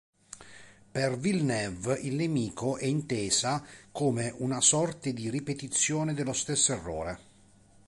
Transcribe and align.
Per 0.91 1.17
Villeneuve, 1.19 1.93
il 1.93 2.15
nemico 2.15 2.77
è 2.77 2.85
intesa 2.85 3.63
come 3.91 4.33
una 4.37 4.59
sorte 4.59 5.13
di 5.13 5.29
ripetizione 5.29 6.15
dello 6.15 6.33
stesso 6.33 6.73
errore. 6.73 7.19